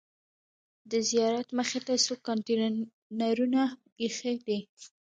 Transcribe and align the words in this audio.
د 0.91 0.93
زیارت 1.09 1.47
مخې 1.57 1.79
ته 1.87 1.93
څو 2.05 2.13
کانتینرونه 2.25 3.61
ایښي 4.01 4.35
دي. 4.47 4.59